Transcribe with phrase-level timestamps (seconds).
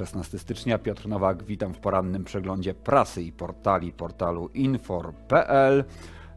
[0.00, 5.84] 16 stycznia, Piotr Nowak, witam w porannym przeglądzie prasy i portali portalu infor.pl.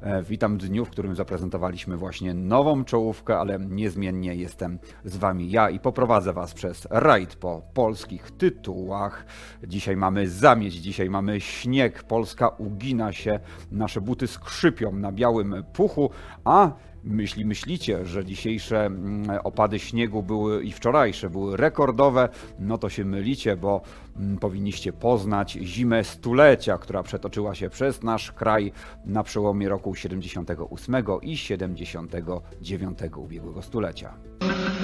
[0.04, 5.52] E, witam w dniu, w którym zaprezentowaliśmy właśnie nową czołówkę, ale niezmiennie jestem z Wami
[5.52, 9.26] ja i poprowadzę Was przez rajd po polskich tytułach.
[9.68, 13.40] Dzisiaj mamy zamieć, dzisiaj mamy śnieg, Polska ugina się,
[13.72, 16.10] nasze buty skrzypią na białym puchu,
[16.44, 16.72] a
[17.04, 22.30] myśli, myślicie, że dzisiejsze mm, opady śniegu były i wczorajsze były rekordowe,
[22.60, 23.82] no to się mylicie, bo
[24.18, 28.72] mm, powinniście poznać zimę stulecia, która przetoczyła się przez nasz kraj
[29.06, 34.14] na przełomie roku 78 i 79 ubiegłego stulecia.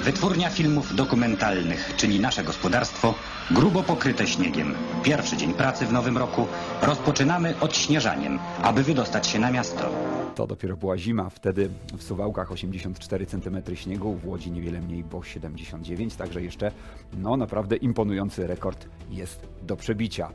[0.04, 3.14] Wytwórnia filmów dokumentalnych, czyli nasze gospodarstwo,
[3.50, 4.74] grubo pokryte śniegiem.
[5.02, 6.46] Pierwszy dzień pracy w nowym roku
[6.82, 9.90] rozpoczynamy odśnieżaniem, aby wydostać się na miasto.
[10.34, 15.22] To dopiero była zima, wtedy w Suwałkach 84 cm śniegu, w Łodzi niewiele mniej, bo
[15.22, 16.72] 79, także jeszcze
[17.18, 20.30] no naprawdę imponujący rekord jest do przebicia.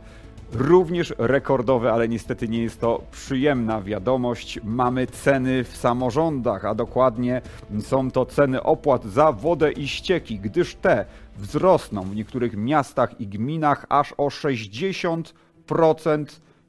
[0.53, 4.59] Również rekordowe, ale niestety nie jest to przyjemna wiadomość.
[4.64, 7.41] Mamy ceny w samorządach, a dokładnie
[7.80, 11.05] są to ceny opłat za wodę i ścieki, gdyż te
[11.38, 16.25] wzrosną w niektórych miastach i gminach aż o 60%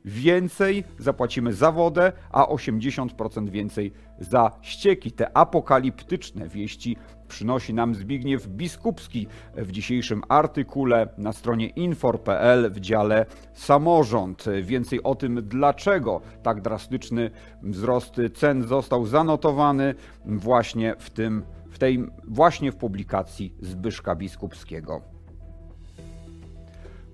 [0.07, 5.13] więcej zapłacimy za wodę, a 80% więcej za ścieki.
[5.13, 6.97] Te apokaliptyczne wieści
[7.29, 14.45] przynosi nam Zbigniew Biskupski w dzisiejszym artykule na stronie infor.pl w dziale samorząd.
[14.63, 17.31] Więcej o tym, dlaczego tak drastyczny
[17.63, 25.16] wzrost cen został zanotowany właśnie w tym w tej właśnie w publikacji Zbyszka Biskupskiego.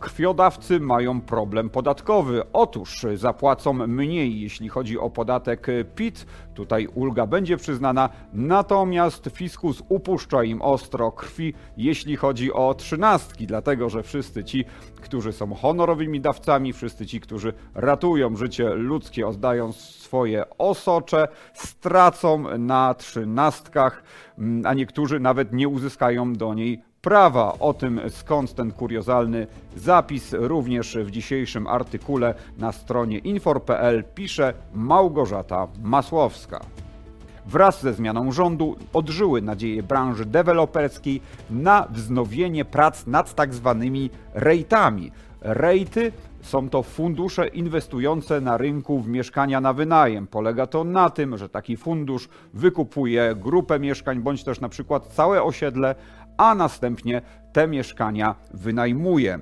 [0.03, 2.43] Krwiodawcy mają problem podatkowy.
[2.53, 6.27] Otóż zapłacą mniej, jeśli chodzi o podatek PIT.
[6.55, 13.89] Tutaj ulga będzie przyznana, natomiast fiskus upuszcza im ostro krwi, jeśli chodzi o trzynastki, dlatego
[13.89, 14.65] że wszyscy ci,
[15.01, 22.95] którzy są honorowymi dawcami, wszyscy ci, którzy ratują życie ludzkie, oddając swoje osocze, stracą na
[22.95, 24.03] trzynastkach,
[24.65, 27.59] a niektórzy nawet nie uzyskają do niej prawa.
[27.59, 29.47] O tym skąd ten kuriozalny
[29.77, 36.61] zapis również w dzisiejszym artykule na stronie infor.pl pisze Małgorzata Masłowska.
[37.47, 41.21] Wraz ze zmianą rządu odżyły nadzieje branży deweloperskiej
[41.51, 45.13] na wznowienie prac nad tak zwanymi rejtami.
[45.41, 50.27] Rejty są to fundusze inwestujące na rynku w mieszkania na wynajem.
[50.27, 55.43] Polega to na tym, że taki fundusz wykupuje grupę mieszkań bądź też na przykład całe
[55.43, 55.95] osiedle,
[56.37, 57.23] a następnie
[57.53, 59.39] te mieszkania wynajmuje.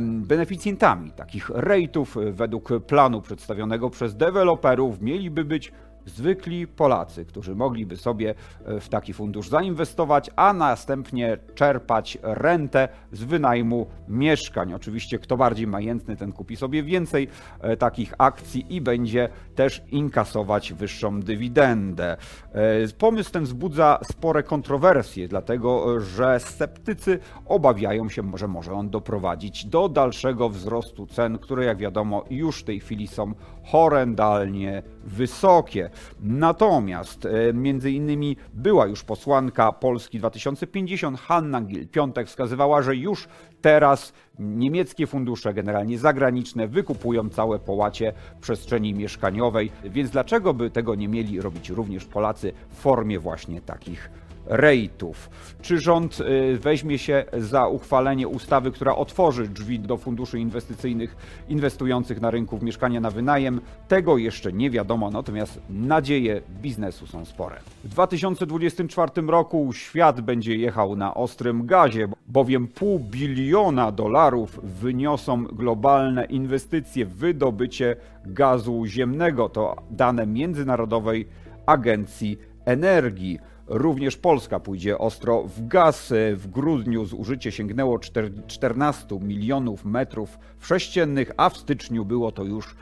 [0.00, 5.72] Beneficjentami takich rejtów według planu przedstawionego przez deweloperów mieliby być
[6.06, 8.34] zwykli Polacy, którzy mogliby sobie
[8.64, 14.74] e, w taki fundusz zainwestować, a następnie czerpać rentę z wynajmu mieszkań.
[14.74, 17.28] Oczywiście, kto bardziej majętny, ten kupi sobie więcej
[17.60, 22.16] e, takich akcji i będzie też inkasować wyższą dywidendę.
[22.52, 29.64] E, pomysł ten wzbudza spore kontrowersje, dlatego że sceptycy obawiają się, że może on doprowadzić
[29.64, 35.90] do dalszego wzrostu cen, które jak wiadomo już w tej chwili są horrendalnie wysokie.
[36.20, 43.28] Natomiast e, między innymi była już posłanka Polski 2050 Hanna Gil-Piątek wskazywała, że już
[43.60, 51.08] teraz niemieckie fundusze, generalnie zagraniczne, wykupują całe połacie przestrzeni mieszkaniowej, więc dlaczego by tego nie
[51.08, 54.10] mieli robić również Polacy w formie właśnie takich
[54.46, 55.30] rejtów.
[55.62, 61.16] Czy rząd y, weźmie się za uchwalenie ustawy, która otworzy drzwi do funduszy inwestycyjnych
[61.48, 63.60] inwestujących na rynku w mieszkania na wynajem?
[63.88, 67.56] Tego jeszcze nie wiadomo, natomiast nadzieje biznesu są spore.
[67.84, 76.24] W 2024 roku świat będzie jechał na ostrym gazie, bowiem pół biliona dolarów wyniosą globalne
[76.24, 79.48] inwestycje w wydobycie gazu ziemnego.
[79.48, 81.28] To dane Międzynarodowej
[81.66, 83.38] Agencji Energii.
[83.66, 86.12] Również Polska pójdzie ostro w gaz.
[86.36, 87.98] W grudniu zużycie sięgnęło
[88.46, 92.76] 14 milionów metrów sześciennych, a w styczniu było to już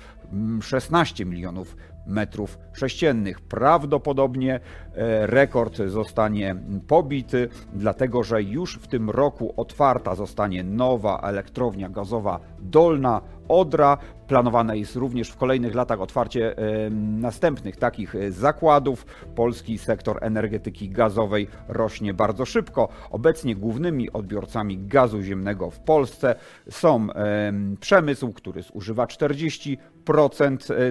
[0.61, 1.77] 16 mm, milionów
[2.07, 3.41] metrów sześciennych.
[3.41, 4.55] Prawdopodobnie
[4.95, 6.57] e, rekord zostanie
[6.89, 13.99] pobity, dlatego że już w tym roku otwarta zostanie nowa elektrownia gazowa Dolna Odra.
[14.27, 16.91] Planowane jest również w kolejnych latach otwarcie e,
[17.21, 19.07] następnych takich e, zakładów.
[19.35, 22.89] Polski sektor energetyki gazowej rośnie bardzo szybko.
[23.11, 26.35] Obecnie głównymi odbiorcami gazu ziemnego w Polsce
[26.71, 29.77] są e, przemysł, który zużywa 40%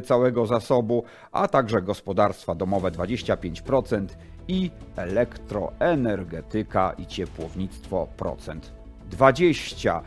[0.03, 4.05] całego zasobu, a także gospodarstwa domowe 25%
[4.47, 8.80] i elektroenergetyka i ciepłownictwo procent
[9.11, 10.01] 20.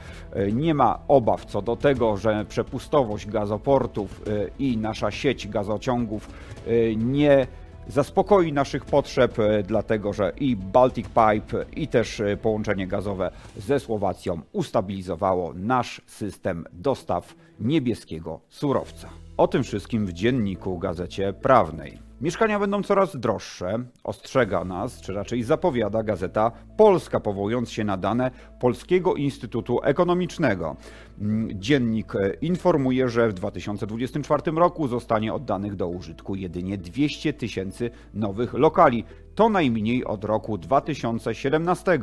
[0.53, 6.29] Nie ma obaw co do tego, że przepustowość gazoportów e, i nasza sieć gazociągów
[6.67, 7.47] e, nie
[7.89, 14.41] zaspokoi naszych potrzeb, e, dlatego że i Baltic Pipe, i też połączenie gazowe ze Słowacją
[14.53, 19.09] ustabilizowało nasz system dostaw niebieskiego surowca.
[19.37, 22.04] O tym wszystkim w dzienniku Gazecie Prawnej.
[22.21, 28.31] Mieszkania będą coraz droższe, ostrzega nas, czy raczej zapowiada gazeta Polska, powołując się na dane
[28.61, 30.77] Polskiego Instytutu Ekonomicznego.
[31.21, 37.91] Mm, dziennik e, informuje, że w 2024 roku zostanie oddanych do użytku jedynie 200 tysięcy
[38.15, 39.05] nowych lokali.
[39.35, 41.99] To najmniej od roku 2017.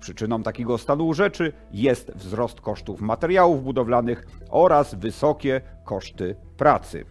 [0.00, 7.04] Przyczyną takiego stanu rzeczy jest wzrost kosztów materiałów budowlanych oraz wysokie koszty pracy.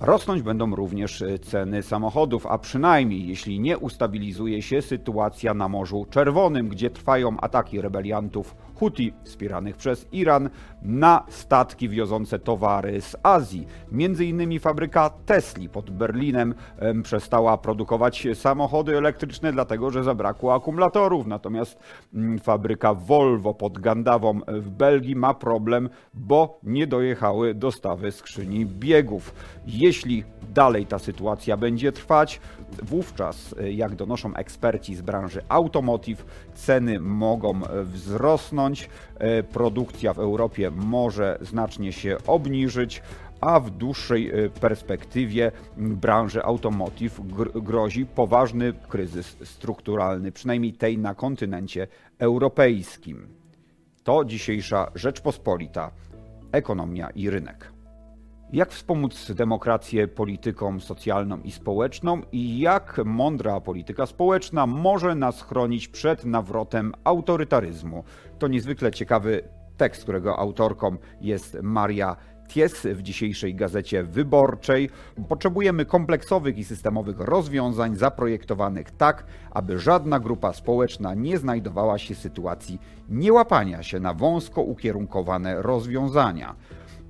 [0.00, 6.06] Rosnąć będą również e, ceny samochodów, a przynajmniej jeśli nie ustabilizuje się sytuacja na Morzu
[6.10, 10.50] Czerwonym, gdzie trwają ataki rebeliantów Huti wspieranych przez Iran
[10.82, 13.66] na statki wiozące towary z Azji.
[13.92, 16.54] Między innymi fabryka Tesla pod Berlinem
[17.02, 21.26] przestała produkować samochody elektryczne, dlatego że zabrakło akumulatorów.
[21.26, 21.78] Natomiast
[22.14, 29.34] mm, fabryka Volvo pod Gandawą w Belgii ma problem, bo nie dojechały dostawy skrzyni biegów.
[29.66, 30.24] Jeśli
[30.54, 32.40] dalej ta sytuacja będzie trwać,
[32.82, 36.24] wówczas, e, jak donoszą eksperci z branży automotive,
[36.54, 38.69] ceny mogą wzrosnąć,
[39.18, 43.02] e, produkcja w Europie może znacznie się obniżyć,
[43.40, 47.20] a w dłuższej e, perspektywie branży automotive
[47.54, 51.86] grozi poważny kryzys strukturalny, przynajmniej tej na kontynencie
[52.18, 53.28] europejskim.
[54.04, 55.90] To dzisiejsza Rzeczpospolita,
[56.52, 57.79] ekonomia i rynek.
[58.52, 65.88] Jak wspomóc demokrację polityką socjalną i społeczną i jak mądra polityka społeczna może nas chronić
[65.88, 68.04] przed nawrotem autorytaryzmu?
[68.38, 69.42] To niezwykle ciekawy
[69.76, 72.16] tekst, którego autorką jest Maria
[72.48, 74.90] Ties w dzisiejszej gazecie wyborczej.
[75.28, 82.18] Potrzebujemy kompleksowych i systemowych rozwiązań zaprojektowanych tak, aby żadna grupa społeczna nie znajdowała się w
[82.18, 86.54] sytuacji niełapania się na wąsko ukierunkowane rozwiązania.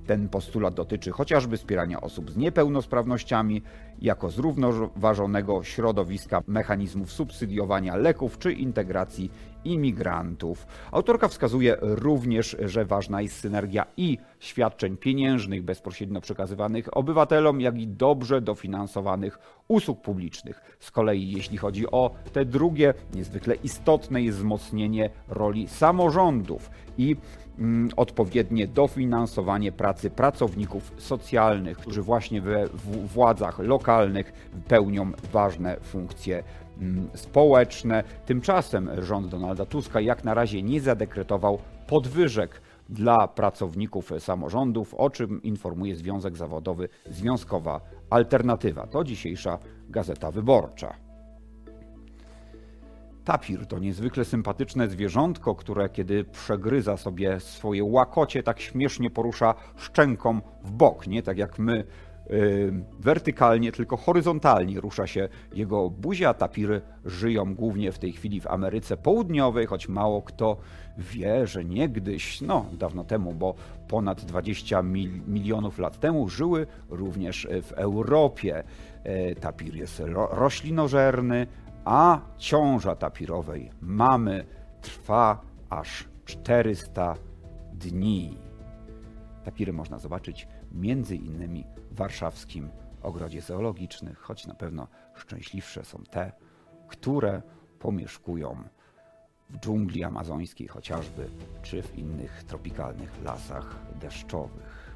[0.07, 3.61] Ten postulat dotyczy chociażby wspierania osób z niepełnosprawnościami
[4.01, 9.31] jako zrównoważonego środowiska mechanizmów subsydiowania leków czy integracji
[9.63, 10.67] imigrantów.
[10.91, 17.87] Autorka wskazuje również, że ważna jest synergia i świadczeń pieniężnych bezpośrednio przekazywanych obywatelom, jak i
[17.87, 20.77] dobrze dofinansowanych usług publicznych.
[20.79, 27.15] Z kolei jeśli chodzi o te drugie, niezwykle istotne jest wzmocnienie roli samorządów i
[27.59, 32.67] mm, odpowiednie dofinansowanie pracy pracowników socjalnych, którzy właśnie we
[33.05, 33.90] władzach lokalnych
[34.67, 36.43] pełnią ważne funkcje
[36.77, 38.03] mm, społeczne.
[38.25, 45.43] Tymczasem rząd Donalda Tuska jak na razie nie zadekretował podwyżek dla pracowników samorządów, o czym
[45.43, 48.87] informuje Związek Zawodowy Związkowa Alternatywa.
[48.87, 49.57] To dzisiejsza
[49.89, 50.95] Gazeta Wyborcza.
[53.25, 60.41] Tapir to niezwykle sympatyczne zwierzątko, które kiedy przegryza sobie swoje łakocie, tak śmiesznie porusza szczęką
[60.63, 61.83] w bok, nie tak jak my
[62.99, 66.33] wertykalnie, tylko horyzontalnie rusza się jego buzia.
[66.33, 70.57] Tapiry żyją głównie w tej chwili w Ameryce Południowej, choć mało kto
[70.97, 73.55] wie, że niegdyś, no dawno temu, bo
[73.87, 78.63] ponad 20 mil milionów lat temu żyły również w Europie.
[79.05, 81.47] Yy, tapir jest ro roślinożerny,
[81.85, 84.45] a ciąża tapirowej mamy
[84.81, 87.15] trwa aż 400
[87.73, 88.37] dni.
[89.45, 92.69] Tapiry można zobaczyć między innymi warszawskim
[93.01, 96.31] ogrodzie zoologicznym, choć na pewno szczęśliwsze są te,
[96.87, 97.41] które
[97.79, 98.55] pomieszkują
[99.49, 101.29] w dżungli amazońskiej chociażby,
[101.61, 104.95] czy w innych tropikalnych lasach deszczowych.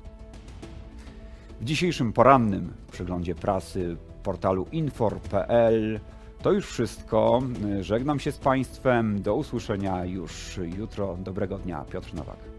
[1.61, 5.99] W dzisiejszym porannym przeglądzie prasy portalu infor.pl
[6.45, 7.41] to już wszystko.
[7.81, 9.21] Żegnam się z Państwem.
[9.21, 11.17] Do usłyszenia już jutro.
[11.17, 11.85] Dobrego dnia.
[11.91, 12.54] Piotr Nowak.